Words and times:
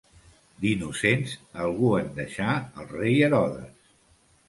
D'innocents, 0.63 1.35
algun 1.67 2.01
en 2.07 2.11
deixà 2.19 2.57
el 2.65 2.91
rei 2.97 3.25
Herodes. 3.29 3.81